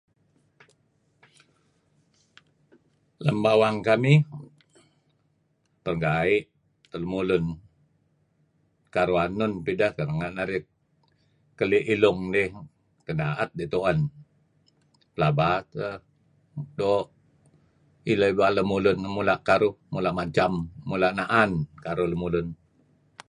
[3.25, 4.19] Lem bawang kamih,
[5.83, 6.39] perenggai'
[6.89, 7.45] teh lemulun.
[8.95, 10.63] Karuhh enun pideh keh asal narih
[11.57, 12.49] keli' ilung dih,
[13.05, 13.99] kan da'et idih tu'en,
[15.13, 15.95] pelaba teh
[16.77, 17.07] doo'
[18.11, 20.51] ileh ibal lemulun pelaba mula' karuh, mula' macam,
[20.89, 21.51] mula' na'an
[21.83, 22.47] karuh lemulun.